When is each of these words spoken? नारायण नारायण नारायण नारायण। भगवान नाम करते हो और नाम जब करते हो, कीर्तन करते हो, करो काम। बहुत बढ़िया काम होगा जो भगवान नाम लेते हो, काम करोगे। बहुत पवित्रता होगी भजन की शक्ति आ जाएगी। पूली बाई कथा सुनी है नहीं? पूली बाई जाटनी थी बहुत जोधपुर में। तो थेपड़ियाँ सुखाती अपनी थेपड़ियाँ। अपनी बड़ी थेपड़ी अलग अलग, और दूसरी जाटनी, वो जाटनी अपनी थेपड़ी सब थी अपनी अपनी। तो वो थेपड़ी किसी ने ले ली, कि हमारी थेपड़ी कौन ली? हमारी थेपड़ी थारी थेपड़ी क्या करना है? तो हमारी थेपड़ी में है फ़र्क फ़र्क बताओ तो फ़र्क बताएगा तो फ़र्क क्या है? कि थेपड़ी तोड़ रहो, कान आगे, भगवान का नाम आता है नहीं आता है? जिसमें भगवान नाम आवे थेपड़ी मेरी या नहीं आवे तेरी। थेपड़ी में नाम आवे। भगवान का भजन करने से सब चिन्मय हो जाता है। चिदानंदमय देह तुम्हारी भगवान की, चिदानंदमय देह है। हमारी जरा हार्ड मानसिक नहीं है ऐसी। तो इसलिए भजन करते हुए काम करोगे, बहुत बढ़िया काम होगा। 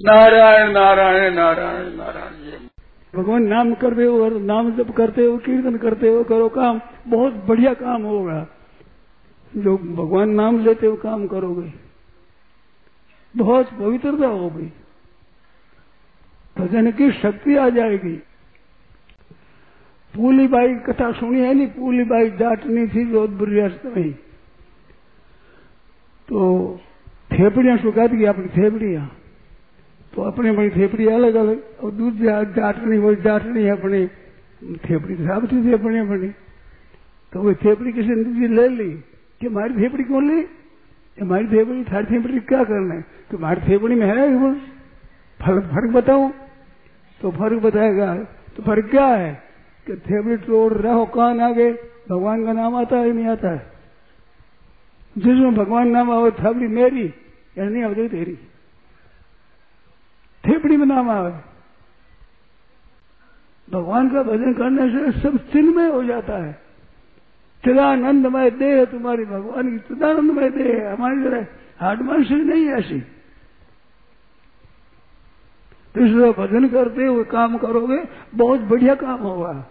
नारायण 0.00 0.72
नारायण 0.72 1.34
नारायण 1.34 1.92
नारायण। 1.96 2.66
भगवान 3.14 3.42
नाम 3.42 3.74
करते 3.74 4.04
हो 4.04 4.24
और 4.24 4.32
नाम 4.32 4.76
जब 4.76 4.94
करते 4.94 5.24
हो, 5.24 5.38
कीर्तन 5.38 5.76
करते 5.76 6.08
हो, 6.08 6.24
करो 6.24 6.48
काम। 6.48 6.80
बहुत 7.08 7.32
बढ़िया 7.32 7.74
काम 7.74 8.02
होगा 8.02 8.46
जो 9.56 9.76
भगवान 9.76 10.30
नाम 10.30 10.64
लेते 10.64 10.86
हो, 10.86 10.96
काम 10.96 11.26
करोगे। 11.26 11.72
बहुत 13.36 13.70
पवित्रता 13.72 14.26
होगी 14.26 14.72
भजन 16.58 16.92
की 16.92 17.12
शक्ति 17.12 17.56
आ 17.56 17.68
जाएगी। 17.68 18.16
पूली 20.14 20.46
बाई 20.48 20.74
कथा 20.74 21.12
सुनी 21.12 21.40
है 21.40 21.54
नहीं? 21.54 21.66
पूली 21.66 22.04
बाई 22.04 22.30
जाटनी 22.30 22.86
थी 22.86 23.04
बहुत 23.04 23.30
जोधपुर 23.30 23.48
में। 23.96 24.12
तो 26.28 26.80
थेपड़ियाँ 27.32 27.76
सुखाती 27.76 28.24
अपनी 28.24 28.48
थेपड़ियाँ। 28.48 29.18
अपनी 30.36 30.50
बड़ी 30.50 30.70
थेपड़ी 30.70 31.06
अलग 31.08 31.34
अलग, 31.34 31.60
और 31.82 31.90
दूसरी 31.90 32.24
जाटनी, 32.54 32.98
वो 32.98 33.14
जाटनी 33.14 33.68
अपनी 33.68 34.06
थेपड़ी 34.84 35.14
सब 35.16 35.48
थी 35.52 35.72
अपनी 35.72 35.98
अपनी। 35.98 36.28
तो 37.32 37.42
वो 37.42 37.52
थेपड़ी 37.54 37.92
किसी 37.92 38.08
ने 38.08 38.48
ले 38.48 38.68
ली, 38.68 38.90
कि 39.40 39.46
हमारी 39.46 39.74
थेपड़ी 39.74 40.04
कौन 40.04 40.28
ली? 40.30 40.44
हमारी 41.18 41.46
थेपड़ी 41.48 41.84
थारी 41.84 42.06
थेपड़ी 42.06 42.40
क्या 42.40 42.62
करना 42.64 42.94
है? 42.94 43.04
तो 43.30 43.36
हमारी 43.36 43.60
थेपड़ी 43.68 43.94
में 43.94 44.06
है 44.06 44.54
फ़र्क 45.40 45.64
फ़र्क 45.64 45.90
बताओ 45.92 46.28
तो 47.20 47.30
फ़र्क 47.30 47.62
बताएगा 47.62 48.14
तो 48.56 48.62
फ़र्क 48.62 48.90
क्या 48.90 49.06
है? 49.06 49.32
कि 49.86 49.96
थेपड़ी 49.96 50.36
तोड़ 50.36 50.72
रहो, 50.74 51.04
कान 51.06 51.40
आगे, 51.40 51.72
भगवान 52.10 52.44
का 52.44 52.52
नाम 52.52 52.74
आता 52.74 52.96
है 52.96 53.12
नहीं 53.12 53.26
आता 53.26 53.50
है? 53.50 53.62
जिसमें 55.16 55.54
भगवान 55.54 55.88
नाम 55.88 56.10
आवे 56.10 56.30
थेपड़ी 56.32 56.68
मेरी 56.68 57.06
या 57.58 57.64
नहीं 57.64 57.82
आवे 57.82 58.08
तेरी। 58.08 58.38
थेपड़ी 60.48 60.76
में 60.76 60.86
नाम 60.86 61.10
आवे। 61.10 61.32
भगवान 63.72 64.10
का 64.10 64.22
भजन 64.22 64.52
करने 64.52 65.12
से 65.12 65.20
सब 65.20 65.36
चिन्मय 65.36 65.88
हो 65.88 66.04
जाता 66.04 66.44
है। 66.44 66.52
चिदानंदमय 67.64 68.50
देह 68.50 68.84
तुम्हारी 68.84 69.24
भगवान 69.24 69.70
की, 69.70 69.78
चिदानंदमय 69.78 70.50
देह 70.50 70.66
है। 70.66 70.96
हमारी 70.96 71.22
जरा 71.22 71.46
हार्ड 71.80 72.02
मानसिक 72.02 72.38
नहीं 72.38 72.66
है 72.66 72.78
ऐसी। 72.78 73.00
तो 75.94 76.00
इसलिए 76.00 76.32
भजन 76.32 76.68
करते 76.68 77.06
हुए 77.06 77.24
काम 77.24 77.58
करोगे, 77.58 78.04
बहुत 78.34 78.60
बढ़िया 78.60 78.94
काम 78.94 79.18
होगा। 79.18 79.64